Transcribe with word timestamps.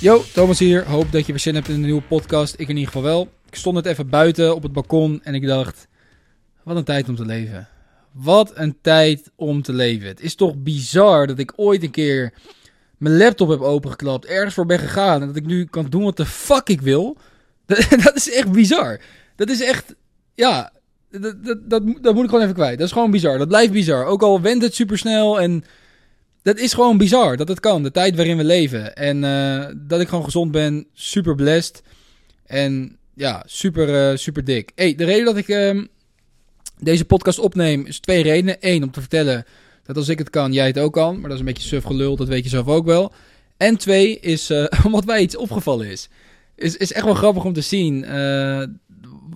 Yo, 0.00 0.22
Thomas 0.32 0.58
hier. 0.58 0.84
Hoop 0.86 1.12
dat 1.12 1.26
je 1.26 1.32
weer 1.32 1.40
zin 1.40 1.54
hebt 1.54 1.68
in 1.68 1.74
een 1.74 1.80
nieuwe 1.80 2.02
podcast. 2.02 2.54
Ik 2.54 2.68
in 2.68 2.76
ieder 2.76 2.86
geval 2.86 3.02
wel. 3.02 3.28
Ik 3.48 3.54
stond 3.56 3.74
net 3.74 3.86
even 3.86 4.08
buiten 4.08 4.54
op 4.54 4.62
het 4.62 4.72
balkon 4.72 5.20
en 5.22 5.34
ik 5.34 5.46
dacht: 5.46 5.88
wat 6.62 6.76
een 6.76 6.84
tijd 6.84 7.08
om 7.08 7.16
te 7.16 7.24
leven. 7.24 7.68
Wat 8.12 8.52
een 8.54 8.76
tijd 8.80 9.30
om 9.36 9.62
te 9.62 9.72
leven. 9.72 10.08
Het 10.08 10.20
is 10.20 10.34
toch 10.34 10.56
bizar 10.56 11.26
dat 11.26 11.38
ik 11.38 11.52
ooit 11.56 11.82
een 11.82 11.90
keer 11.90 12.32
mijn 12.98 13.16
laptop 13.16 13.48
heb 13.48 13.60
opengeklapt, 13.60 14.24
ergens 14.24 14.54
voor 14.54 14.66
ben 14.66 14.78
gegaan 14.78 15.20
en 15.20 15.26
dat 15.26 15.36
ik 15.36 15.46
nu 15.46 15.64
kan 15.64 15.86
doen 15.88 16.04
wat 16.04 16.16
de 16.16 16.26
fuck 16.26 16.68
ik 16.68 16.80
wil. 16.80 17.16
Dat, 17.66 17.86
dat 18.04 18.16
is 18.16 18.32
echt 18.32 18.52
bizar. 18.52 19.00
Dat 19.36 19.48
is 19.48 19.62
echt, 19.62 19.94
ja, 20.34 20.72
dat, 21.20 21.44
dat, 21.44 21.70
dat, 21.70 21.82
dat 22.00 22.14
moet 22.14 22.24
ik 22.24 22.28
gewoon 22.28 22.42
even 22.42 22.54
kwijt. 22.54 22.78
Dat 22.78 22.86
is 22.86 22.92
gewoon 22.92 23.10
bizar. 23.10 23.38
Dat 23.38 23.48
blijft 23.48 23.72
bizar. 23.72 24.04
Ook 24.04 24.22
al 24.22 24.40
wendt 24.40 24.64
het 24.64 24.74
supersnel 24.74 25.40
en 25.40 25.64
dat 26.42 26.58
is 26.58 26.72
gewoon 26.72 26.98
bizar 26.98 27.36
dat 27.36 27.48
het 27.48 27.60
kan. 27.60 27.82
De 27.82 27.90
tijd 27.90 28.16
waarin 28.16 28.36
we 28.36 28.44
leven. 28.44 28.94
En 28.96 29.22
uh, 29.22 29.66
dat 29.76 30.00
ik 30.00 30.08
gewoon 30.08 30.24
gezond 30.24 30.50
ben, 30.50 30.86
super 30.92 31.34
blessed. 31.34 31.82
En 32.46 32.96
ja, 33.14 33.42
super, 33.46 34.10
uh, 34.10 34.16
super 34.16 34.44
dik. 34.44 34.72
Hey, 34.74 34.94
de 34.94 35.04
reden 35.04 35.24
dat 35.24 35.36
ik 35.36 35.48
uh, 35.48 35.82
deze 36.78 37.04
podcast 37.04 37.38
opneem 37.38 37.86
is 37.86 38.00
twee 38.00 38.22
redenen. 38.22 38.56
Eén, 38.60 38.82
om 38.82 38.90
te 38.90 39.00
vertellen 39.00 39.44
dat 39.84 39.96
als 39.96 40.08
ik 40.08 40.18
het 40.18 40.30
kan, 40.30 40.52
jij 40.52 40.66
het 40.66 40.78
ook 40.78 40.92
kan. 40.92 41.14
Maar 41.14 41.22
dat 41.22 41.32
is 41.32 41.38
een 41.38 41.44
beetje 41.44 41.68
suf 41.68 41.84
gelul, 41.84 42.16
dat 42.16 42.28
weet 42.28 42.44
je 42.44 42.50
zelf 42.50 42.66
ook 42.66 42.86
wel. 42.86 43.12
En 43.56 43.76
twee, 43.76 44.20
is 44.20 44.50
uh, 44.50 44.64
omdat 44.86 45.04
wij 45.04 45.20
iets 45.20 45.36
opgevallen 45.36 45.86
is. 45.86 46.08
Is, 46.56 46.76
is 46.76 46.92
echt 46.92 47.04
wel 47.04 47.14
grappig 47.14 47.44
om 47.44 47.52
te 47.52 47.60
zien 47.60 48.04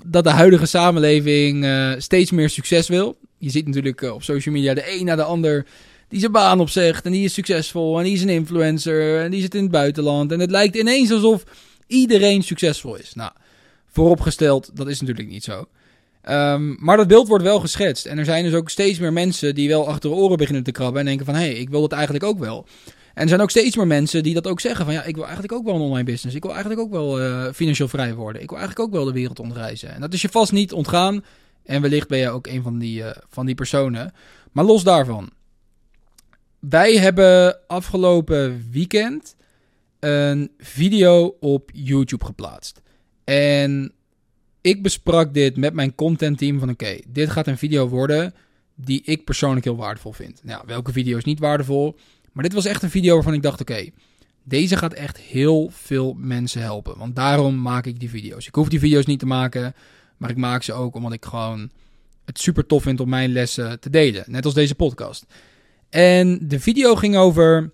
dat 0.06 0.24
de 0.24 0.30
huidige 0.30 0.66
samenleving 0.66 1.66
steeds 1.98 2.30
meer 2.30 2.50
succes 2.50 2.88
wil. 2.88 3.18
Je 3.38 3.50
ziet 3.50 3.66
natuurlijk 3.66 4.02
op 4.02 4.22
social 4.22 4.54
media 4.54 4.74
de 4.74 4.98
een 4.98 5.04
na 5.04 5.16
de 5.16 5.22
ander 5.22 5.66
die 6.08 6.20
zijn 6.20 6.32
baan 6.32 6.60
opzegt 6.60 7.04
en 7.04 7.12
die 7.12 7.24
is 7.24 7.34
succesvol 7.34 7.98
en 7.98 8.04
die 8.04 8.12
is 8.12 8.22
een 8.22 8.28
influencer 8.28 9.20
en 9.22 9.30
die 9.30 9.40
zit 9.40 9.54
in 9.54 9.62
het 9.62 9.70
buitenland. 9.70 10.32
En 10.32 10.40
het 10.40 10.50
lijkt 10.50 10.76
ineens 10.76 11.12
alsof 11.12 11.44
iedereen 11.86 12.42
succesvol 12.42 12.96
is. 12.96 13.14
Nou, 13.14 13.30
vooropgesteld, 13.86 14.70
dat 14.74 14.88
is 14.88 15.00
natuurlijk 15.00 15.28
niet 15.28 15.44
zo. 15.44 15.66
Um, 16.28 16.76
maar 16.80 16.96
dat 16.96 17.08
beeld 17.08 17.28
wordt 17.28 17.44
wel 17.44 17.60
geschetst. 17.60 18.06
En 18.06 18.18
er 18.18 18.24
zijn 18.24 18.44
dus 18.44 18.54
ook 18.54 18.70
steeds 18.70 18.98
meer 18.98 19.12
mensen 19.12 19.54
die 19.54 19.68
wel 19.68 19.88
achter 19.88 20.10
de 20.10 20.16
oren 20.16 20.36
beginnen 20.36 20.62
te 20.62 20.72
krabben 20.72 21.00
en 21.00 21.06
denken 21.06 21.26
van, 21.26 21.34
hé, 21.34 21.40
hey, 21.40 21.54
ik 21.54 21.68
wil 21.68 21.80
dat 21.80 21.92
eigenlijk 21.92 22.24
ook 22.24 22.38
wel. 22.38 22.66
En 23.18 23.24
er 23.24 23.28
zijn 23.28 23.40
ook 23.40 23.50
steeds 23.50 23.76
meer 23.76 23.86
mensen 23.86 24.22
die 24.22 24.34
dat 24.34 24.46
ook 24.46 24.60
zeggen 24.60 24.84
van, 24.84 24.94
ja, 24.94 25.02
ik 25.02 25.14
wil 25.14 25.24
eigenlijk 25.24 25.52
ook 25.52 25.64
wel 25.64 25.74
een 25.74 25.80
online 25.80 26.04
business. 26.04 26.36
Ik 26.36 26.42
wil 26.42 26.52
eigenlijk 26.52 26.80
ook 26.80 26.90
wel 26.90 27.20
uh, 27.20 27.52
financieel 27.52 27.88
vrij 27.88 28.14
worden. 28.14 28.42
Ik 28.42 28.48
wil 28.48 28.58
eigenlijk 28.58 28.88
ook 28.88 28.94
wel 28.94 29.04
de 29.04 29.12
wereld 29.12 29.38
ontreizen. 29.38 29.94
En 29.94 30.00
dat 30.00 30.12
is 30.12 30.22
je 30.22 30.28
vast 30.28 30.52
niet 30.52 30.72
ontgaan. 30.72 31.24
En 31.64 31.82
wellicht 31.82 32.08
ben 32.08 32.18
je 32.18 32.30
ook 32.30 32.46
een 32.46 32.62
van 32.62 32.78
die, 32.78 33.00
uh, 33.00 33.10
van 33.28 33.46
die 33.46 33.54
personen. 33.54 34.12
Maar 34.52 34.64
los 34.64 34.84
daarvan 34.84 35.30
wij 36.58 36.96
hebben 36.96 37.58
afgelopen 37.66 38.68
weekend 38.70 39.36
een 39.98 40.50
video 40.58 41.36
op 41.40 41.70
YouTube 41.72 42.24
geplaatst. 42.24 42.80
En 43.24 43.92
ik 44.60 44.82
besprak 44.82 45.34
dit 45.34 45.56
met 45.56 45.74
mijn 45.74 45.94
contentteam 45.94 46.58
van 46.58 46.70
oké, 46.70 46.98
dit 47.08 47.30
gaat 47.30 47.46
een 47.46 47.58
video 47.58 47.88
worden 47.88 48.34
die 48.74 49.02
ik 49.04 49.24
persoonlijk 49.24 49.64
heel 49.64 49.76
waardevol 49.76 50.12
vind. 50.12 50.40
Nou, 50.44 50.62
welke 50.66 50.92
video 50.92 51.16
is 51.16 51.24
niet 51.24 51.38
waardevol? 51.38 51.96
Maar 52.38 52.46
dit 52.46 52.56
was 52.56 52.66
echt 52.66 52.82
een 52.82 52.90
video 52.90 53.14
waarvan 53.14 53.34
ik 53.34 53.42
dacht 53.42 53.60
oké, 53.60 53.90
deze 54.42 54.76
gaat 54.76 54.92
echt 54.92 55.18
heel 55.18 55.70
veel 55.72 56.14
mensen 56.18 56.62
helpen. 56.62 56.98
Want 56.98 57.16
daarom 57.16 57.62
maak 57.62 57.86
ik 57.86 58.00
die 58.00 58.10
video's. 58.10 58.46
Ik 58.46 58.54
hoef 58.54 58.68
die 58.68 58.78
video's 58.78 59.06
niet 59.06 59.18
te 59.18 59.26
maken, 59.26 59.74
maar 60.16 60.30
ik 60.30 60.36
maak 60.36 60.62
ze 60.62 60.72
ook 60.72 60.94
omdat 60.94 61.12
ik 61.12 61.24
gewoon 61.24 61.70
het 62.24 62.40
super 62.40 62.66
tof 62.66 62.82
vind 62.82 63.00
om 63.00 63.08
mijn 63.08 63.32
lessen 63.32 63.80
te 63.80 63.90
delen. 63.90 64.24
Net 64.26 64.44
als 64.44 64.54
deze 64.54 64.74
podcast. 64.74 65.26
En 65.88 66.48
de 66.48 66.60
video 66.60 66.94
ging 66.94 67.16
over 67.16 67.70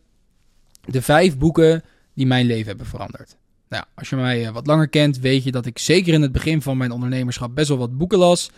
de 0.84 1.02
vijf 1.02 1.38
boeken 1.38 1.84
die 2.14 2.26
mijn 2.26 2.46
leven 2.46 2.66
hebben 2.66 2.86
veranderd. 2.86 3.36
Nou, 3.68 3.84
als 3.94 4.08
je 4.08 4.16
mij 4.16 4.46
eh, 4.46 4.52
wat 4.52 4.66
langer 4.66 4.88
kent, 4.88 5.18
weet 5.18 5.44
je 5.44 5.50
dat 5.50 5.66
ik 5.66 5.78
zeker 5.78 6.14
in 6.14 6.22
het 6.22 6.32
begin 6.32 6.62
van 6.62 6.76
mijn 6.76 6.92
ondernemerschap 6.92 7.54
best 7.54 7.68
wel 7.68 7.78
wat 7.78 7.96
boeken 7.96 8.18
las. 8.18 8.50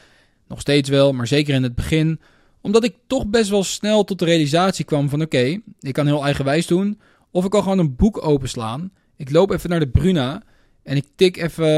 Nog 0.49 0.61
steeds 0.61 0.89
wel, 0.89 1.13
maar 1.13 1.27
zeker 1.27 1.55
in 1.55 1.63
het 1.63 1.75
begin. 1.75 2.21
Omdat 2.67 2.85
ik 2.85 2.95
toch 3.07 3.27
best 3.27 3.51
wel 3.51 3.65
snel 3.65 4.05
tot 4.05 4.19
de 4.19 4.25
realisatie 4.25 4.85
kwam 4.85 5.09
van 5.09 5.23
oké, 5.23 5.61
ik 5.81 5.93
kan 5.93 6.07
heel 6.07 6.25
eigenwijs 6.25 6.67
doen. 6.67 7.01
Of 7.31 7.45
ik 7.45 7.51
kan 7.51 7.63
gewoon 7.63 7.79
een 7.79 7.97
boek 7.97 8.27
openslaan. 8.27 8.91
Ik 9.17 9.31
loop 9.31 9.51
even 9.51 9.71
naar 9.71 9.81
de 9.81 9.89
Bruna 9.89 10.43
en 10.83 10.97
ik 10.97 11.05
tik 11.17 11.37
even 11.37 11.69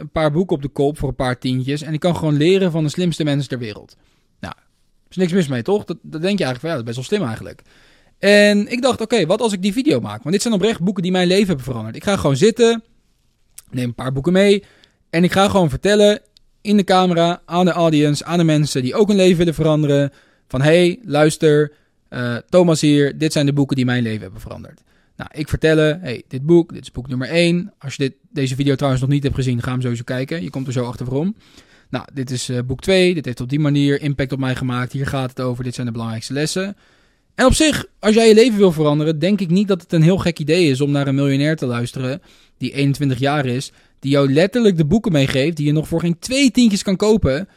een 0.00 0.10
paar 0.10 0.32
boeken 0.32 0.56
op 0.56 0.62
de 0.62 0.68
kop 0.68 0.98
voor 0.98 1.08
een 1.08 1.14
paar 1.14 1.38
tientjes. 1.38 1.82
En 1.82 1.92
ik 1.92 2.00
kan 2.00 2.16
gewoon 2.16 2.36
leren 2.36 2.70
van 2.70 2.84
de 2.84 2.90
slimste 2.90 3.24
mensen 3.24 3.48
ter 3.48 3.58
wereld 3.58 3.96
is 5.08 5.16
niks 5.16 5.32
mis 5.32 5.48
mee, 5.48 5.62
toch? 5.62 5.84
Dat, 5.84 5.96
dat 6.02 6.22
denk 6.22 6.38
je 6.38 6.44
eigenlijk 6.44 6.60
van 6.60 6.68
ja, 6.68 6.76
dat 6.76 6.86
is 6.86 6.94
best 6.94 6.96
wel 6.96 7.18
slim 7.18 7.28
eigenlijk. 7.28 7.62
En 8.18 8.72
ik 8.72 8.82
dacht, 8.82 9.00
oké, 9.00 9.26
wat 9.26 9.40
als 9.40 9.52
ik 9.52 9.62
die 9.62 9.72
video 9.72 10.00
maak? 10.00 10.22
Want 10.22 10.34
dit 10.34 10.42
zijn 10.42 10.54
oprecht 10.54 10.80
boeken 10.80 11.02
die 11.02 11.12
mijn 11.12 11.26
leven 11.26 11.46
hebben 11.46 11.64
veranderd. 11.64 11.96
Ik 11.96 12.04
ga 12.04 12.16
gewoon 12.16 12.36
zitten, 12.36 12.82
neem 13.70 13.84
een 13.84 13.94
paar 13.94 14.12
boeken 14.12 14.32
mee 14.32 14.64
en 15.10 15.24
ik 15.24 15.32
ga 15.32 15.48
gewoon 15.48 15.70
vertellen 15.70 16.20
in 16.60 16.76
de 16.76 16.84
camera 16.84 17.42
aan 17.44 17.64
de 17.64 17.70
audience, 17.70 18.24
aan 18.24 18.38
de 18.38 18.44
mensen 18.44 18.82
die 18.82 18.94
ook 18.94 19.08
hun 19.08 19.16
leven 19.16 19.38
willen 19.38 19.54
veranderen. 19.54 20.12
Van 20.48 20.62
hey, 20.62 20.98
luister, 21.04 21.72
uh, 22.10 22.36
Thomas 22.48 22.80
hier, 22.80 23.18
dit 23.18 23.32
zijn 23.32 23.46
de 23.46 23.52
boeken 23.52 23.76
die 23.76 23.84
mijn 23.84 24.02
leven 24.02 24.22
hebben 24.22 24.40
veranderd. 24.40 24.82
Nou, 25.16 25.30
ik 25.32 25.48
vertellen, 25.48 26.00
hey, 26.00 26.22
dit 26.28 26.46
boek, 26.46 26.72
dit 26.72 26.82
is 26.82 26.90
boek 26.90 27.08
nummer 27.08 27.28
1. 27.28 27.72
Als 27.78 27.94
je 27.94 28.02
dit, 28.02 28.14
deze 28.30 28.54
video 28.54 28.74
trouwens 28.74 29.02
nog 29.02 29.10
niet 29.10 29.22
hebt 29.22 29.34
gezien, 29.34 29.62
ga 29.62 29.70
hem 29.70 29.80
sowieso 29.80 30.02
kijken. 30.04 30.42
Je 30.42 30.50
komt 30.50 30.66
er 30.66 30.72
zo 30.72 30.84
achter 30.84 31.06
waarom. 31.06 31.36
Nou, 31.90 32.04
dit 32.12 32.30
is 32.30 32.50
uh, 32.50 32.58
boek 32.66 32.80
2. 32.80 33.14
Dit 33.14 33.24
heeft 33.24 33.40
op 33.40 33.48
die 33.48 33.60
manier 33.60 34.00
impact 34.00 34.32
op 34.32 34.38
mij 34.38 34.56
gemaakt. 34.56 34.92
Hier 34.92 35.06
gaat 35.06 35.30
het 35.30 35.40
over. 35.40 35.64
Dit 35.64 35.74
zijn 35.74 35.86
de 35.86 35.92
belangrijkste 35.92 36.32
lessen. 36.32 36.76
En 37.34 37.46
op 37.46 37.54
zich, 37.54 37.86
als 37.98 38.14
jij 38.14 38.28
je 38.28 38.34
leven 38.34 38.58
wil 38.58 38.72
veranderen, 38.72 39.18
denk 39.18 39.40
ik 39.40 39.50
niet 39.50 39.68
dat 39.68 39.82
het 39.82 39.92
een 39.92 40.02
heel 40.02 40.18
gek 40.18 40.38
idee 40.38 40.70
is 40.70 40.80
om 40.80 40.90
naar 40.90 41.06
een 41.06 41.14
miljonair 41.14 41.56
te 41.56 41.66
luisteren 41.66 42.22
die 42.58 42.72
21 42.72 43.18
jaar 43.18 43.46
is, 43.46 43.72
die 43.98 44.10
jou 44.10 44.32
letterlijk 44.32 44.76
de 44.76 44.84
boeken 44.84 45.12
meegeeft 45.12 45.56
die 45.56 45.66
je 45.66 45.72
nog 45.72 45.88
voor 45.88 46.00
geen 46.00 46.18
twee 46.18 46.50
tientjes 46.50 46.82
kan 46.82 46.96
kopen, 46.96 47.48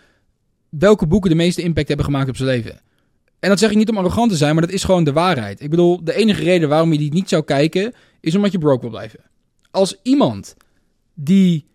welke 0.70 1.08
boeken 1.08 1.30
de 1.30 1.36
meeste 1.36 1.62
impact 1.62 1.88
hebben 1.88 2.06
gemaakt 2.06 2.30
op 2.30 2.36
zijn 2.36 2.50
leven. 2.50 2.82
En 3.40 3.50
dat 3.50 3.60
zeg 3.60 3.72
ik 3.72 3.78
niet 3.78 3.90
om 3.90 3.98
arrogant 3.98 4.32
te 4.32 4.38
zijn, 4.38 4.54
maar 4.56 4.66
dat 4.66 4.74
is 4.74 4.84
gewoon 4.84 5.04
de 5.04 5.14
waarheid. 5.14 5.62
Ik 5.62 5.70
bedoel, 5.70 6.04
de 6.04 6.14
enige 6.14 6.44
reden 6.44 6.70
waarom 6.70 6.92
je 6.92 6.98
die 6.98 7.14
niet 7.14 7.30
zou 7.30 7.44
kijken, 7.44 7.94
is 8.20 8.36
omdat 8.36 8.52
je 8.52 8.58
broke 8.58 8.82
wil 8.82 8.90
blijven. 8.90 9.20
Als 9.72 10.00
iemand 10.04 10.56
die 11.14 11.68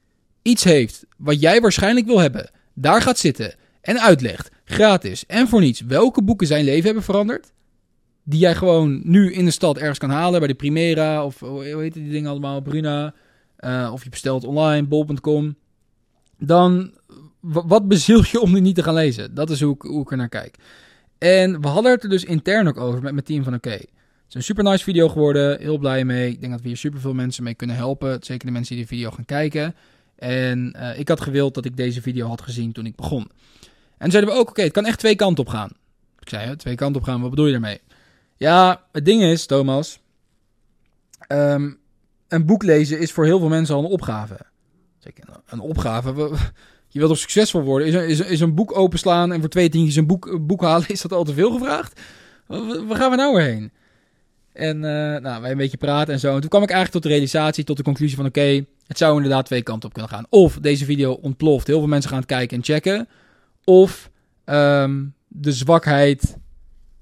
iets 0.42 0.64
heeft 0.64 1.06
wat 1.16 1.40
jij 1.40 1.60
waarschijnlijk 1.60 2.06
wil 2.06 2.18
hebben, 2.18 2.50
daar 2.74 3.02
gaat 3.02 3.18
zitten 3.18 3.54
en 3.80 4.00
uitlegt, 4.00 4.50
gratis 4.64 5.26
en 5.26 5.48
voor 5.48 5.60
niets, 5.60 5.80
welke 5.80 6.22
boeken 6.22 6.46
zijn 6.46 6.64
leven 6.64 6.84
hebben 6.84 7.02
veranderd, 7.02 7.52
die 8.22 8.40
jij 8.40 8.54
gewoon 8.54 9.00
nu 9.04 9.32
in 9.32 9.44
de 9.44 9.50
stad 9.50 9.78
ergens 9.78 9.98
kan 9.98 10.10
halen, 10.10 10.38
bij 10.38 10.48
de 10.48 10.54
Primera 10.54 11.24
of 11.24 11.40
hoe 11.40 11.64
heet 11.64 11.94
die 11.94 12.10
dingen 12.10 12.30
allemaal, 12.30 12.60
Bruna, 12.60 13.14
uh, 13.60 13.90
of 13.92 14.04
je 14.04 14.10
bestelt 14.10 14.44
online, 14.44 14.86
bol.com, 14.86 15.56
dan 16.38 16.92
wat 17.44 17.88
beziel 17.88 18.22
je 18.30 18.40
om 18.40 18.52
die 18.52 18.62
niet 18.62 18.74
te 18.74 18.82
gaan 18.82 18.94
lezen? 18.94 19.34
Dat 19.34 19.50
is 19.50 19.60
hoe 19.60 19.74
ik, 19.74 19.82
hoe 19.82 20.02
ik 20.02 20.10
er 20.10 20.16
naar 20.16 20.28
kijk. 20.28 20.56
En 21.18 21.60
we 21.60 21.68
hadden 21.68 21.92
het 21.92 22.02
er 22.02 22.08
dus 22.08 22.24
intern 22.24 22.68
ook 22.68 22.78
over 22.78 23.02
met 23.02 23.12
mijn 23.12 23.24
team 23.24 23.44
van 23.44 23.54
oké, 23.54 23.70
het 23.70 23.88
is 24.28 24.34
een 24.34 24.42
super 24.42 24.64
nice 24.64 24.84
video 24.84 25.08
geworden, 25.08 25.60
heel 25.60 25.78
blij 25.78 26.04
mee. 26.04 26.30
Ik 26.30 26.40
denk 26.40 26.52
dat 26.52 26.60
we 26.60 26.68
hier 26.68 26.76
super 26.76 27.00
veel 27.00 27.14
mensen 27.14 27.44
mee 27.44 27.54
kunnen 27.54 27.76
helpen, 27.76 28.18
zeker 28.20 28.46
de 28.46 28.52
mensen 28.52 28.74
die 28.74 28.84
de 28.84 28.90
video 28.90 29.10
gaan 29.10 29.24
kijken. 29.24 29.74
En 30.16 30.76
uh, 30.76 30.98
ik 30.98 31.08
had 31.08 31.20
gewild 31.20 31.54
dat 31.54 31.64
ik 31.64 31.76
deze 31.76 32.02
video 32.02 32.28
had 32.28 32.42
gezien 32.42 32.72
toen 32.72 32.86
ik 32.86 32.96
begon. 32.96 33.30
En 33.98 34.10
zeiden 34.10 34.32
we 34.32 34.38
ook, 34.38 34.48
oké, 34.48 34.62
het 34.62 34.72
kan 34.72 34.86
echt 34.86 34.98
twee 34.98 35.16
kanten 35.16 35.44
op 35.44 35.50
gaan. 35.50 35.70
Ik 36.18 36.28
zei, 36.28 36.56
twee 36.56 36.74
kanten 36.74 37.00
op 37.00 37.06
gaan, 37.06 37.20
wat 37.20 37.30
bedoel 37.30 37.46
je 37.46 37.52
daarmee? 37.52 37.80
Ja, 38.36 38.84
het 38.92 39.04
ding 39.04 39.22
is, 39.22 39.46
Thomas, 39.46 40.00
um, 41.28 41.78
een 42.28 42.46
boek 42.46 42.62
lezen 42.62 42.98
is 42.98 43.12
voor 43.12 43.24
heel 43.24 43.38
veel 43.38 43.48
mensen 43.48 43.74
al 43.74 43.84
een 43.84 43.90
opgave. 43.90 44.36
Een 45.46 45.60
opgave? 45.60 46.36
Je 46.94 47.00
wilt 47.00 47.12
toch 47.12 47.20
succesvol 47.20 47.62
worden? 47.62 47.88
Is, 47.88 47.94
is, 47.94 48.26
is 48.26 48.40
een 48.40 48.54
boek 48.54 48.78
openslaan 48.78 49.32
en 49.32 49.40
voor 49.40 49.48
twee 49.48 49.68
tientjes 49.68 49.96
een 49.96 50.06
boek, 50.06 50.26
een 50.26 50.46
boek 50.46 50.62
halen, 50.62 50.88
is 50.94 51.00
dat 51.00 51.12
al 51.12 51.24
te 51.24 51.34
veel 51.34 51.50
gevraagd? 51.50 52.00
Waar 52.46 52.96
gaan 52.96 53.10
we 53.10 53.16
nou 53.16 53.36
weer 53.36 53.44
heen? 53.44 53.72
En 54.52 54.76
uh, 54.76 54.82
nou, 55.20 55.42
wij 55.42 55.50
een 55.50 55.56
beetje 55.56 55.76
praten 55.76 56.14
en 56.14 56.20
zo. 56.20 56.34
En 56.34 56.40
toen 56.40 56.48
kwam 56.48 56.62
ik 56.62 56.70
eigenlijk 56.70 56.90
tot 56.90 57.02
de 57.02 57.16
realisatie, 57.16 57.64
tot 57.64 57.76
de 57.76 57.82
conclusie 57.82 58.16
van... 58.16 58.26
oké, 58.26 58.64
het 58.86 58.98
zou 58.98 59.16
inderdaad 59.16 59.46
twee 59.46 59.62
kanten 59.62 59.88
op 59.88 59.94
kunnen 59.94 60.12
gaan. 60.12 60.26
Of 60.28 60.58
deze 60.58 60.84
video 60.84 61.12
ontploft, 61.12 61.66
heel 61.66 61.78
veel 61.78 61.88
mensen 61.88 62.10
gaan 62.10 62.18
het 62.18 62.28
kijken 62.28 62.56
en 62.56 62.64
checken. 62.64 63.08
Of 63.64 64.10
um, 64.44 65.14
de 65.28 65.52
zwakheid 65.52 66.36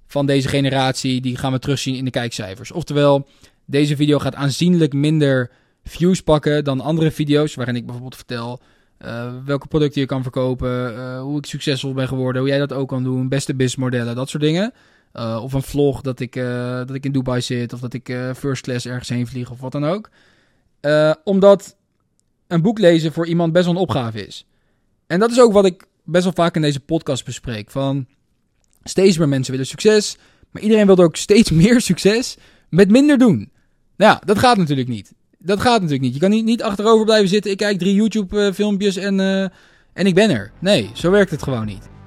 van 0.07 0.27
deze 0.27 0.49
generatie, 0.49 1.21
die 1.21 1.37
gaan 1.37 1.53
we 1.53 1.59
terugzien 1.59 1.95
in 1.95 2.05
de 2.05 2.11
kijkcijfers. 2.11 2.73
Oftewel, 2.73 3.27
deze 3.65 3.97
video 3.97 4.19
gaat 4.19 4.35
aanzienlijk 4.35 4.93
minder 4.93 5.51
views 5.85 6.21
pakken 6.21 6.65
dan 6.65 6.81
andere 6.81 7.11
video's... 7.11 7.55
waarin 7.55 7.77
ik 7.77 7.85
bijvoorbeeld 7.85 8.17
vertel... 8.17 8.61
Uh, 9.05 9.33
welke 9.45 9.67
producten 9.67 10.01
je 10.01 10.07
kan 10.07 10.23
verkopen, 10.23 10.95
uh, 10.95 11.21
hoe 11.21 11.39
ik 11.39 11.47
succesvol 11.47 11.93
ben 11.93 12.09
geworden, 12.09 12.41
hoe 12.41 12.51
jij 12.51 12.59
dat 12.59 12.73
ook 12.73 12.89
kan 12.89 13.03
doen, 13.03 13.29
beste 13.29 13.55
businessmodellen, 13.55 14.15
dat 14.15 14.29
soort 14.29 14.43
dingen. 14.43 14.73
Uh, 15.15 15.41
of 15.43 15.53
een 15.53 15.63
vlog 15.63 16.01
dat 16.01 16.21
ik, 16.21 16.35
dat 16.87 16.95
ik 16.95 17.05
in 17.05 17.13
Dubai 17.13 17.41
zit. 17.41 17.73
Of 17.73 17.81
dat 17.81 17.93
ik 17.93 18.17
first 18.37 18.63
class 18.63 18.87
ergens 18.87 19.09
heen 19.09 19.27
vlieg. 19.27 19.51
Of 19.51 19.61
wat 19.61 19.73
dan 19.73 19.85
ook. 19.85 20.11
omdat 21.25 21.77
een 22.47 22.63
boek 22.63 22.79
lezen 22.79 23.13
voor 23.13 23.27
iemand 23.27 23.53
best 23.53 23.65
wel 23.65 23.75
een 23.75 23.81
opgave 23.81 24.27
is. 24.27 24.47
En 25.07 25.19
dat 25.19 25.31
is 25.31 25.41
ook 25.41 25.53
wat 25.53 25.65
ik 25.65 25.87
best 26.05 26.25
wel 26.25 26.33
vaak 26.33 26.55
in 26.55 26.63
deze 26.63 26.81
podcast 26.81 27.25
bespreek. 27.25 27.71
Van 27.71 28.07
steeds 28.85 29.19
meer 29.19 29.29
mensen 29.29 29.53
willen 29.53 29.67
succes. 29.67 30.17
Maar 30.51 30.63
iedereen 30.63 30.87
wil 30.87 30.99
ook 30.99 31.17
steeds 31.17 31.51
meer 31.63 31.81
succes 31.81 32.37
met 32.69 32.91
minder 32.91 33.19
doen. 33.19 33.53
Nou 33.97 34.13
ja, 34.13 34.23
dat 34.25 34.39
gaat 34.39 34.57
natuurlijk 34.57 34.89
niet. 34.89 35.13
Dat 35.45 35.61
gaat 35.61 35.75
natuurlijk 35.75 36.01
niet. 36.03 36.15
Je 36.15 36.21
kan 36.21 36.31
niet, 36.31 36.45
niet 36.45 36.63
achterover 36.63 37.05
blijven 37.05 37.29
zitten. 37.29 37.51
Ik 37.51 37.57
kijk 37.57 37.79
drie 37.79 37.95
YouTube-filmpjes 37.95 38.97
en, 38.97 39.19
uh, 39.19 39.43
en 39.93 40.07
ik 40.07 40.15
ben 40.15 40.31
er. 40.31 40.53
Nee, 40.59 40.91
zo 40.95 41.11
werkt 41.11 41.31
het 41.31 41.43
gewoon 41.43 41.67
niet. 41.67 41.92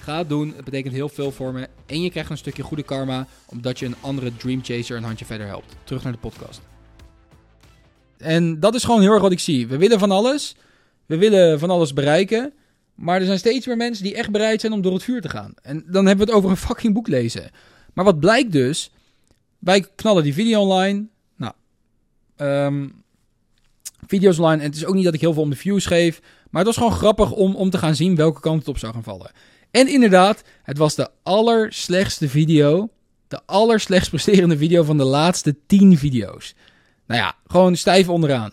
Ga 0.00 0.18
het 0.18 0.28
doen, 0.28 0.52
het 0.56 0.64
betekent 0.64 0.94
heel 0.94 1.08
veel 1.08 1.30
voor 1.30 1.52
me. 1.52 1.68
En 1.86 2.02
je 2.02 2.10
krijgt 2.10 2.30
een 2.30 2.36
stukje 2.36 2.62
goede 2.62 2.82
karma, 2.82 3.26
omdat 3.46 3.78
je 3.78 3.86
een 3.86 3.94
andere 4.00 4.36
Dream 4.36 4.64
Chaser 4.64 4.96
een 4.96 5.04
handje 5.04 5.24
verder 5.24 5.46
helpt. 5.46 5.76
Terug 5.84 6.02
naar 6.02 6.12
de 6.12 6.18
podcast. 6.18 6.60
En 8.18 8.60
dat 8.60 8.74
is 8.74 8.84
gewoon 8.84 9.00
heel 9.00 9.12
erg 9.12 9.22
wat 9.22 9.32
ik 9.32 9.38
zie. 9.38 9.66
We 9.66 9.76
willen 9.76 9.98
van 9.98 10.10
alles. 10.10 10.56
We 11.06 11.18
willen 11.18 11.58
van 11.58 11.70
alles 11.70 11.92
bereiken. 11.92 12.52
Maar 12.94 13.20
er 13.20 13.26
zijn 13.26 13.38
steeds 13.38 13.66
meer 13.66 13.76
mensen 13.76 14.04
die 14.04 14.14
echt 14.14 14.30
bereid 14.30 14.60
zijn 14.60 14.72
om 14.72 14.82
door 14.82 14.92
het 14.92 15.02
vuur 15.02 15.20
te 15.20 15.28
gaan. 15.28 15.54
En 15.62 15.84
dan 15.86 16.06
hebben 16.06 16.26
we 16.26 16.32
het 16.32 16.40
over 16.40 16.50
een 16.50 16.66
fucking 16.66 16.94
boek 16.94 17.08
lezen. 17.08 17.50
Maar 17.92 18.04
wat 18.04 18.20
blijkt 18.20 18.52
dus? 18.52 18.90
Wij 19.58 19.86
knallen 19.94 20.22
die 20.22 20.34
video 20.34 20.60
online. 20.60 21.06
Nou, 21.36 21.52
um, 22.36 23.02
video's 24.06 24.38
online. 24.38 24.62
En 24.62 24.68
het 24.68 24.76
is 24.76 24.84
ook 24.84 24.94
niet 24.94 25.04
dat 25.04 25.14
ik 25.14 25.20
heel 25.20 25.32
veel 25.32 25.42
om 25.42 25.50
de 25.50 25.56
views 25.56 25.86
geef. 25.86 26.20
Maar 26.50 26.64
het 26.64 26.74
was 26.74 26.76
gewoon 26.76 26.98
grappig 26.98 27.30
om, 27.30 27.54
om 27.54 27.70
te 27.70 27.78
gaan 27.78 27.94
zien 27.94 28.16
welke 28.16 28.40
kant 28.40 28.58
het 28.58 28.68
op 28.68 28.78
zou 28.78 28.92
gaan 28.92 29.02
vallen. 29.02 29.30
En 29.72 29.88
inderdaad, 29.88 30.42
het 30.62 30.78
was 30.78 30.94
de 30.94 31.10
allerslechtste 31.22 32.28
video. 32.28 32.90
De 33.28 33.40
allerslechtst 33.46 34.10
presterende 34.10 34.56
video 34.56 34.82
van 34.82 34.96
de 34.96 35.04
laatste 35.04 35.56
10 35.66 35.98
video's. 35.98 36.54
Nou 37.06 37.20
ja, 37.20 37.34
gewoon 37.46 37.76
stijf 37.76 38.08
onderaan. 38.08 38.50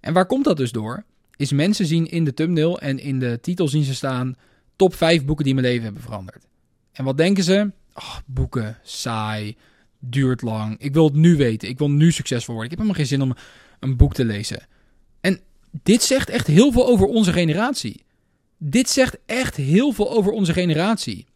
En 0.00 0.12
waar 0.12 0.26
komt 0.26 0.44
dat 0.44 0.56
dus 0.56 0.72
door? 0.72 1.04
Is 1.36 1.52
mensen 1.52 1.86
zien 1.86 2.06
in 2.06 2.24
de 2.24 2.34
thumbnail 2.34 2.80
en 2.80 2.98
in 2.98 3.18
de 3.18 3.38
titel 3.40 3.68
zien 3.68 3.84
ze 3.84 3.94
staan... 3.94 4.36
top 4.76 4.94
5 4.94 5.24
boeken 5.24 5.44
die 5.44 5.54
mijn 5.54 5.66
leven 5.66 5.84
hebben 5.84 6.02
veranderd. 6.02 6.46
En 6.92 7.04
wat 7.04 7.16
denken 7.16 7.44
ze? 7.44 7.70
Oh, 7.94 8.16
boeken, 8.26 8.78
saai, 8.82 9.56
duurt 9.98 10.42
lang. 10.42 10.76
Ik 10.78 10.92
wil 10.92 11.04
het 11.04 11.14
nu 11.14 11.36
weten. 11.36 11.68
Ik 11.68 11.78
wil 11.78 11.90
nu 11.90 12.12
succesvol 12.12 12.54
worden. 12.54 12.72
Ik 12.72 12.78
heb 12.78 12.86
helemaal 12.86 13.06
geen 13.06 13.18
zin 13.18 13.30
om 13.30 13.36
een 13.80 13.96
boek 13.96 14.14
te 14.14 14.24
lezen. 14.24 14.66
En 15.20 15.40
dit 15.82 16.02
zegt 16.02 16.28
echt 16.28 16.46
heel 16.46 16.72
veel 16.72 16.86
over 16.86 17.06
onze 17.06 17.32
generatie. 17.32 18.04
Dit 18.58 18.88
zegt 18.88 19.16
echt 19.26 19.56
heel 19.56 19.92
veel 19.92 20.10
over 20.10 20.32
onze 20.32 20.52
generatie. 20.52 21.26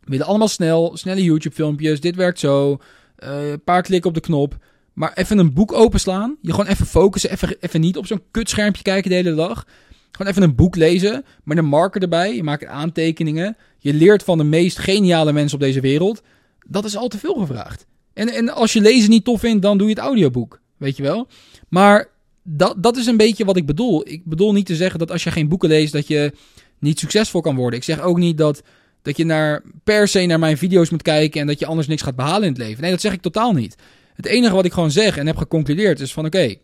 We 0.00 0.10
willen 0.10 0.26
allemaal 0.26 0.48
snel, 0.48 0.96
snelle 0.96 1.22
YouTube-filmpjes. 1.22 2.00
Dit 2.00 2.16
werkt 2.16 2.38
zo. 2.38 2.78
Uh, 3.18 3.50
een 3.50 3.62
paar 3.64 3.82
klikken 3.82 4.08
op 4.08 4.14
de 4.14 4.22
knop. 4.22 4.56
Maar 4.92 5.12
even 5.12 5.38
een 5.38 5.52
boek 5.52 5.72
openslaan. 5.72 6.36
Je 6.40 6.50
gewoon 6.50 6.66
even 6.66 6.86
focussen. 6.86 7.30
Even, 7.30 7.56
even 7.60 7.80
niet 7.80 7.96
op 7.96 8.06
zo'n 8.06 8.22
kutschermpje 8.30 8.82
kijken 8.82 9.10
de 9.10 9.16
hele 9.16 9.34
dag. 9.34 9.66
Gewoon 10.10 10.32
even 10.32 10.42
een 10.42 10.54
boek 10.54 10.76
lezen. 10.76 11.24
Met 11.44 11.58
een 11.58 11.64
marker 11.64 12.02
erbij. 12.02 12.34
Je 12.34 12.42
maakt 12.42 12.66
aantekeningen. 12.66 13.56
Je 13.78 13.94
leert 13.94 14.22
van 14.22 14.38
de 14.38 14.44
meest 14.44 14.78
geniale 14.78 15.32
mensen 15.32 15.58
op 15.58 15.64
deze 15.64 15.80
wereld. 15.80 16.22
Dat 16.66 16.84
is 16.84 16.96
al 16.96 17.08
te 17.08 17.18
veel 17.18 17.34
gevraagd. 17.34 17.86
En, 18.12 18.28
en 18.28 18.48
als 18.48 18.72
je 18.72 18.80
lezen 18.80 19.10
niet 19.10 19.24
tof 19.24 19.40
vindt, 19.40 19.62
dan 19.62 19.78
doe 19.78 19.88
je 19.88 19.94
het 19.94 20.02
audioboek. 20.02 20.60
Weet 20.76 20.96
je 20.96 21.02
wel? 21.02 21.28
Maar 21.68 22.08
dat, 22.44 22.82
dat 22.82 22.96
is 22.96 23.06
een 23.06 23.16
beetje 23.16 23.44
wat 23.44 23.56
ik 23.56 23.66
bedoel. 23.66 24.08
Ik 24.08 24.24
bedoel 24.24 24.52
niet 24.52 24.66
te 24.66 24.76
zeggen 24.76 24.98
dat 24.98 25.10
als 25.10 25.24
je 25.24 25.30
geen 25.30 25.48
boeken 25.48 25.68
leest, 25.68 25.92
dat 25.92 26.06
je 26.06 26.32
niet 26.78 26.98
succesvol 26.98 27.40
kan 27.40 27.56
worden. 27.56 27.78
Ik 27.78 27.84
zeg 27.84 28.00
ook 28.00 28.18
niet 28.18 28.38
dat, 28.38 28.62
dat 29.02 29.16
je 29.16 29.24
naar, 29.24 29.62
per 29.84 30.08
se 30.08 30.26
naar 30.26 30.38
mijn 30.38 30.58
video's 30.58 30.90
moet 30.90 31.02
kijken 31.02 31.40
en 31.40 31.46
dat 31.46 31.58
je 31.58 31.66
anders 31.66 31.86
niks 31.86 32.02
gaat 32.02 32.16
behalen 32.16 32.42
in 32.42 32.52
het 32.52 32.58
leven. 32.58 32.82
Nee, 32.82 32.90
dat 32.90 33.00
zeg 33.00 33.12
ik 33.12 33.22
totaal 33.22 33.52
niet. 33.52 33.76
Het 34.14 34.26
enige 34.26 34.54
wat 34.54 34.64
ik 34.64 34.72
gewoon 34.72 34.90
zeg 34.90 35.16
en 35.16 35.26
heb 35.26 35.36
geconcludeerd 35.36 36.00
is 36.00 36.12
van 36.12 36.26
oké, 36.26 36.54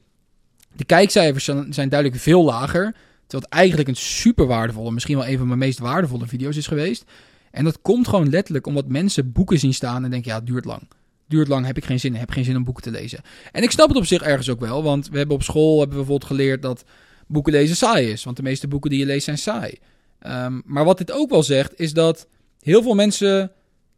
de 0.77 0.85
kijkcijfers 0.85 1.45
zijn 1.45 1.89
duidelijk 1.89 2.21
veel 2.21 2.45
lager. 2.45 2.95
Terwijl 3.27 3.51
het 3.51 3.61
eigenlijk 3.61 3.89
een 3.89 3.97
super 3.97 4.47
waardevolle, 4.47 4.91
misschien 4.91 5.17
wel 5.17 5.27
een 5.27 5.39
van 5.39 5.47
mijn 5.47 5.59
meest 5.59 5.79
waardevolle 5.79 6.27
video's 6.27 6.57
is 6.57 6.67
geweest. 6.67 7.05
En 7.51 7.65
dat 7.65 7.81
komt 7.83 8.09
gewoon 8.09 8.29
letterlijk 8.29 8.67
omdat 8.67 8.89
mensen 8.89 9.33
boeken 9.33 9.59
zien 9.59 9.75
staan 9.75 10.05
en 10.05 10.11
denken 10.11 10.31
ja, 10.31 10.37
het 10.37 10.47
duurt 10.47 10.65
lang 10.65 10.83
duurt 11.31 11.49
lang, 11.49 11.67
heb 11.67 11.77
ik 11.77 11.85
geen 11.85 12.01
zin, 12.01 12.15
heb 12.15 12.31
geen 12.31 12.45
zin 12.45 12.57
om 12.57 12.65
boeken 12.65 12.83
te 12.83 12.91
lezen. 12.91 13.21
En 13.53 13.63
ik 13.63 13.71
snap 13.71 13.89
het 13.89 13.97
op 13.97 14.07
zich 14.07 14.23
ergens 14.23 14.49
ook 14.49 14.61
wel, 14.61 14.83
want 14.83 15.09
we 15.09 15.19
hebben 15.19 15.37
op 15.37 15.43
school 15.43 15.79
hebben 15.79 15.99
we 15.99 16.05
bijvoorbeeld 16.05 16.31
geleerd 16.31 16.63
dat 16.63 16.85
boeken 17.27 17.53
lezen 17.53 17.77
saai 17.77 18.11
is, 18.11 18.25
want 18.25 18.37
de 18.37 18.43
meeste 18.43 18.69
boeken 18.69 18.91
die 18.91 18.99
je 18.99 19.07
leest 19.07 19.25
zijn 19.25 19.39
saai. 19.39 19.79
Um, 20.27 20.63
maar 20.65 20.85
wat 20.85 20.99
dit 20.99 21.13
ook 21.13 21.31
wel 21.31 21.43
zegt, 21.43 21.81
is 21.81 21.93
dat 21.93 22.29
heel 22.61 22.83
veel 22.83 22.95
mensen 22.95 23.53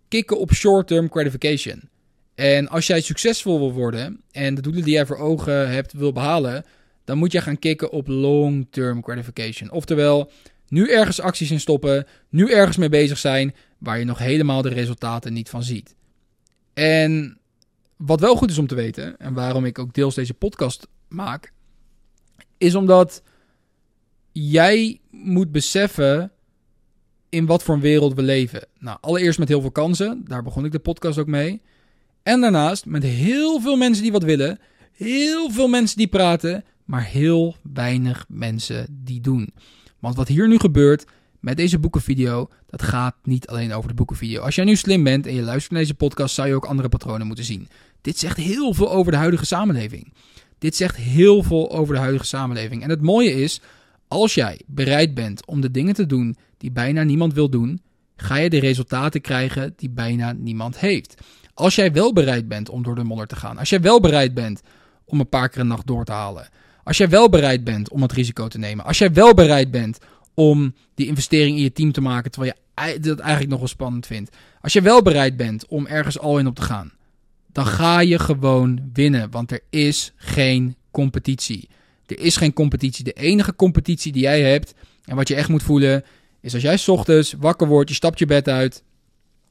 kicken 0.08 0.38
op 0.38 0.52
short-term 0.52 1.10
gratification. 1.10 1.90
En 2.34 2.68
als 2.68 2.86
jij 2.86 3.00
succesvol 3.00 3.58
wil 3.58 3.72
worden 3.72 4.20
en 4.30 4.54
de 4.54 4.60
doelen 4.60 4.84
die 4.84 4.92
jij 4.92 5.06
voor 5.06 5.18
ogen 5.18 5.70
hebt 5.70 5.92
wil 5.92 6.12
behalen, 6.12 6.64
dan 7.04 7.18
moet 7.18 7.32
je 7.32 7.40
gaan 7.40 7.58
kicken 7.58 7.90
op 7.90 8.08
long-term 8.08 9.02
gratification. 9.02 9.70
Oftewel, 9.70 10.30
nu 10.68 10.90
ergens 10.90 11.20
acties 11.20 11.50
in 11.50 11.60
stoppen, 11.60 12.06
nu 12.28 12.50
ergens 12.50 12.76
mee 12.76 12.88
bezig 12.88 13.18
zijn, 13.18 13.54
waar 13.78 13.98
je 13.98 14.04
nog 14.04 14.18
helemaal 14.18 14.62
de 14.62 14.68
resultaten 14.68 15.32
niet 15.32 15.48
van 15.48 15.62
ziet. 15.62 15.94
En 16.74 17.38
wat 17.96 18.20
wel 18.20 18.36
goed 18.36 18.50
is 18.50 18.58
om 18.58 18.66
te 18.66 18.74
weten, 18.74 19.18
en 19.18 19.34
waarom 19.34 19.64
ik 19.64 19.78
ook 19.78 19.94
deels 19.94 20.14
deze 20.14 20.34
podcast 20.34 20.86
maak, 21.08 21.52
is 22.58 22.74
omdat 22.74 23.22
jij 24.32 25.00
moet 25.10 25.52
beseffen 25.52 26.32
in 27.28 27.46
wat 27.46 27.62
voor 27.62 27.74
een 27.74 27.80
wereld 27.80 28.14
we 28.14 28.22
leven. 28.22 28.66
Nou, 28.78 28.98
allereerst 29.00 29.38
met 29.38 29.48
heel 29.48 29.60
veel 29.60 29.70
kansen, 29.70 30.22
daar 30.26 30.42
begon 30.42 30.64
ik 30.64 30.72
de 30.72 30.78
podcast 30.78 31.18
ook 31.18 31.26
mee. 31.26 31.62
En 32.22 32.40
daarnaast 32.40 32.86
met 32.86 33.02
heel 33.02 33.60
veel 33.60 33.76
mensen 33.76 34.02
die 34.02 34.12
wat 34.12 34.22
willen, 34.22 34.58
heel 34.92 35.50
veel 35.50 35.68
mensen 35.68 35.96
die 35.96 36.06
praten, 36.06 36.64
maar 36.84 37.04
heel 37.04 37.56
weinig 37.72 38.24
mensen 38.28 38.86
die 39.04 39.20
doen. 39.20 39.52
Want 39.98 40.16
wat 40.16 40.28
hier 40.28 40.48
nu 40.48 40.58
gebeurt, 40.58 41.04
met 41.42 41.56
deze 41.56 41.78
boekenvideo, 41.78 42.48
dat 42.66 42.82
gaat 42.82 43.14
niet 43.22 43.46
alleen 43.46 43.72
over 43.72 43.88
de 43.88 43.94
boekenvideo. 43.94 44.42
Als 44.42 44.54
jij 44.54 44.64
nu 44.64 44.76
slim 44.76 45.04
bent 45.04 45.26
en 45.26 45.34
je 45.34 45.42
luistert 45.42 45.72
naar 45.72 45.80
deze 45.80 45.94
podcast, 45.94 46.34
zou 46.34 46.48
je 46.48 46.54
ook 46.54 46.64
andere 46.64 46.88
patronen 46.88 47.26
moeten 47.26 47.44
zien. 47.44 47.68
Dit 48.00 48.18
zegt 48.18 48.36
heel 48.36 48.74
veel 48.74 48.92
over 48.92 49.12
de 49.12 49.18
huidige 49.18 49.46
samenleving. 49.46 50.12
Dit 50.58 50.76
zegt 50.76 50.96
heel 50.96 51.42
veel 51.42 51.72
over 51.72 51.94
de 51.94 52.00
huidige 52.00 52.26
samenleving. 52.26 52.82
En 52.82 52.90
het 52.90 53.02
mooie 53.02 53.42
is, 53.42 53.60
als 54.08 54.34
jij 54.34 54.60
bereid 54.66 55.14
bent 55.14 55.46
om 55.46 55.60
de 55.60 55.70
dingen 55.70 55.94
te 55.94 56.06
doen 56.06 56.36
die 56.58 56.72
bijna 56.72 57.02
niemand 57.02 57.34
wil 57.34 57.48
doen, 57.48 57.82
ga 58.16 58.36
je 58.36 58.50
de 58.50 58.60
resultaten 58.60 59.20
krijgen 59.20 59.72
die 59.76 59.90
bijna 59.90 60.32
niemand 60.32 60.78
heeft. 60.78 61.14
Als 61.54 61.74
jij 61.74 61.92
wel 61.92 62.12
bereid 62.12 62.48
bent 62.48 62.68
om 62.68 62.82
door 62.82 62.94
de 62.94 63.04
modder 63.04 63.26
te 63.26 63.36
gaan, 63.36 63.58
als 63.58 63.68
jij 63.68 63.80
wel 63.80 64.00
bereid 64.00 64.34
bent 64.34 64.60
om 65.04 65.20
een 65.20 65.28
paar 65.28 65.48
keer 65.48 65.60
een 65.60 65.66
nacht 65.66 65.86
door 65.86 66.04
te 66.04 66.12
halen, 66.12 66.48
als 66.84 66.96
jij 66.96 67.08
wel 67.08 67.28
bereid 67.28 67.64
bent 67.64 67.90
om 67.90 68.02
het 68.02 68.12
risico 68.12 68.48
te 68.48 68.58
nemen, 68.58 68.84
als 68.84 68.98
jij 68.98 69.12
wel 69.12 69.34
bereid 69.34 69.70
bent 69.70 69.98
om 70.34 70.74
die 70.94 71.06
investering 71.06 71.56
in 71.56 71.62
je 71.62 71.72
team 71.72 71.92
te 71.92 72.00
maken, 72.00 72.30
terwijl 72.30 72.52
je 72.74 73.00
dat 73.00 73.18
eigenlijk 73.18 73.50
nog 73.50 73.58
wel 73.58 73.68
spannend 73.68 74.06
vindt. 74.06 74.36
Als 74.60 74.72
je 74.72 74.80
wel 74.80 75.02
bereid 75.02 75.36
bent 75.36 75.66
om 75.66 75.86
ergens 75.86 76.18
al 76.18 76.38
in 76.38 76.46
op 76.46 76.54
te 76.54 76.62
gaan, 76.62 76.92
dan 77.52 77.66
ga 77.66 78.00
je 78.00 78.18
gewoon 78.18 78.90
winnen, 78.92 79.30
want 79.30 79.50
er 79.50 79.60
is 79.70 80.12
geen 80.16 80.76
competitie. 80.90 81.68
Er 82.06 82.20
is 82.20 82.36
geen 82.36 82.52
competitie. 82.52 83.04
De 83.04 83.12
enige 83.12 83.56
competitie 83.56 84.12
die 84.12 84.22
jij 84.22 84.42
hebt 84.42 84.74
en 85.04 85.16
wat 85.16 85.28
je 85.28 85.34
echt 85.34 85.48
moet 85.48 85.62
voelen, 85.62 86.04
is 86.40 86.54
als 86.54 86.62
jij 86.62 86.80
ochtends 86.86 87.34
wakker 87.38 87.66
wordt, 87.66 87.88
je 87.88 87.94
stapt 87.94 88.18
je 88.18 88.26
bed 88.26 88.48
uit, 88.48 88.82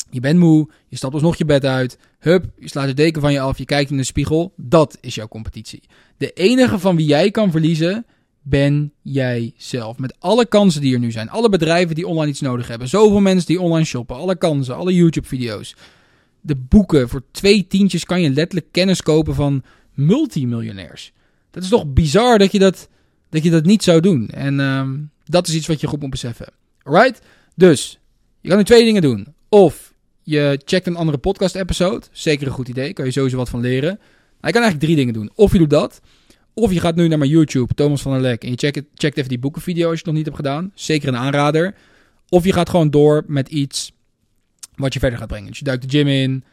je 0.09 0.19
bent 0.19 0.39
moe, 0.39 0.69
je 0.87 0.95
stapt 0.95 1.13
alsnog 1.13 1.35
je 1.35 1.45
bed 1.45 1.65
uit, 1.65 1.97
hup, 2.19 2.45
je 2.59 2.69
slaat 2.69 2.87
de 2.87 2.93
deken 2.93 3.21
van 3.21 3.33
je 3.33 3.39
af, 3.39 3.57
je 3.57 3.65
kijkt 3.65 3.91
in 3.91 3.97
de 3.97 4.03
spiegel, 4.03 4.53
dat 4.55 4.97
is 5.01 5.15
jouw 5.15 5.27
competitie. 5.27 5.83
De 6.17 6.33
enige 6.33 6.79
van 6.79 6.95
wie 6.95 7.05
jij 7.05 7.31
kan 7.31 7.51
verliezen 7.51 8.05
ben 8.41 8.93
jij 9.01 9.53
zelf. 9.57 9.97
Met 9.97 10.15
alle 10.19 10.45
kansen 10.45 10.81
die 10.81 10.93
er 10.93 10.99
nu 10.99 11.11
zijn. 11.11 11.29
Alle 11.29 11.49
bedrijven 11.49 11.95
die 11.95 12.07
online 12.07 12.31
iets 12.31 12.41
nodig 12.41 12.67
hebben. 12.67 12.87
Zoveel 12.87 13.19
mensen 13.19 13.47
die 13.47 13.61
online 13.61 13.85
shoppen. 13.85 14.15
Alle 14.15 14.35
kansen. 14.35 14.75
Alle 14.75 14.93
YouTube-video's. 14.93 15.75
De 16.41 16.55
boeken. 16.55 17.09
Voor 17.09 17.23
twee 17.31 17.67
tientjes 17.67 18.05
kan 18.05 18.21
je 18.21 18.29
letterlijk 18.29 18.71
kennis 18.71 19.01
kopen 19.01 19.35
van 19.35 19.63
multimiljonairs. 19.93 21.11
Dat 21.51 21.63
is 21.63 21.69
toch 21.69 21.93
bizar 21.93 22.37
dat 22.37 22.51
je 22.51 22.59
dat, 22.59 22.89
dat, 23.29 23.43
je 23.43 23.49
dat 23.49 23.65
niet 23.65 23.83
zou 23.83 23.99
doen. 23.99 24.29
En 24.29 24.59
uh, 24.59 24.89
dat 25.25 25.47
is 25.47 25.55
iets 25.55 25.67
wat 25.67 25.81
je 25.81 25.87
goed 25.87 26.01
moet 26.01 26.09
beseffen. 26.09 26.47
Alright? 26.83 27.21
Dus, 27.55 27.99
je 28.41 28.49
kan 28.49 28.57
nu 28.57 28.63
twee 28.63 28.85
dingen 28.85 29.01
doen. 29.01 29.27
Of 29.49 29.93
je 30.23 30.61
checkt 30.65 30.87
een 30.87 30.95
andere 30.95 31.17
podcast-episode. 31.17 32.05
Zeker 32.11 32.47
een 32.47 32.53
goed 32.53 32.67
idee. 32.67 32.93
Kan 32.93 33.05
je 33.05 33.11
sowieso 33.11 33.37
wat 33.37 33.49
van 33.49 33.59
leren. 33.59 33.89
Nou, 33.89 33.99
je 34.41 34.51
kan 34.51 34.61
eigenlijk 34.61 34.83
drie 34.83 34.95
dingen 34.95 35.13
doen. 35.13 35.31
Of 35.35 35.51
je 35.51 35.57
doet 35.57 35.69
dat. 35.69 36.01
Of 36.53 36.71
je 36.71 36.79
gaat 36.79 36.95
nu 36.95 37.07
naar 37.07 37.17
mijn 37.17 37.29
YouTube, 37.29 37.73
Thomas 37.73 38.01
van 38.01 38.11
der 38.11 38.21
Lek, 38.21 38.43
en 38.43 38.49
je 38.49 38.57
checkt, 38.57 38.83
checkt 38.95 39.17
even 39.17 39.29
die 39.29 39.39
boekenvideo 39.39 39.89
als 39.89 39.91
je 39.91 39.97
het 39.97 40.05
nog 40.05 40.15
niet 40.15 40.25
hebt 40.25 40.37
gedaan. 40.37 40.71
Zeker 40.73 41.07
een 41.07 41.17
aanrader. 41.17 41.75
Of 42.29 42.45
je 42.45 42.53
gaat 42.53 42.69
gewoon 42.69 42.89
door 42.89 43.23
met 43.27 43.49
iets 43.49 43.91
wat 44.75 44.93
je 44.93 44.99
verder 44.99 45.19
gaat 45.19 45.27
brengen. 45.27 45.47
Dus 45.47 45.59
je 45.59 45.65
duikt 45.65 45.81
de 45.81 45.97
gym 45.97 46.07
in, 46.07 46.43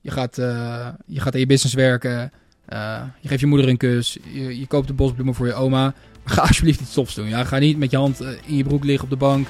Je 0.00 0.10
gaat, 0.10 0.38
uh, 0.38 0.88
je 1.06 1.20
gaat 1.20 1.34
aan 1.34 1.40
je 1.40 1.46
business 1.46 1.74
werken. 1.74 2.32
Uh, 2.68 3.02
je 3.20 3.28
geeft 3.28 3.40
je 3.40 3.46
moeder 3.46 3.68
een 3.68 3.76
kus. 3.76 4.18
Je, 4.32 4.58
je 4.58 4.66
koopt 4.66 4.86
de 4.86 4.94
bosbloemen 4.94 5.34
voor 5.34 5.46
je 5.46 5.54
oma. 5.54 5.94
Maar 6.24 6.34
ga 6.34 6.40
alsjeblieft 6.40 6.80
niet 6.80 6.88
stops 6.88 7.14
doen. 7.14 7.28
Ja? 7.28 7.44
Ga 7.44 7.58
niet 7.58 7.78
met 7.78 7.90
je 7.90 7.96
hand 7.96 8.20
in 8.20 8.56
je 8.56 8.64
broek 8.64 8.84
liggen 8.84 9.04
op 9.04 9.10
de 9.10 9.16
bank. 9.16 9.46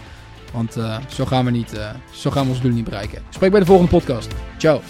Want 0.52 0.72
zo, 1.08 1.24
gaan 1.24 1.44
we 1.44 1.50
niet, 1.50 1.80
zo 2.12 2.30
gaan 2.30 2.44
we 2.44 2.50
ons 2.50 2.60
doel 2.60 2.72
niet 2.72 2.84
bereiken. 2.84 3.18
Ik 3.18 3.24
spreek 3.30 3.50
bij 3.50 3.60
de 3.60 3.66
volgende 3.66 3.90
podcast. 3.90 4.28
Ciao. 4.58 4.80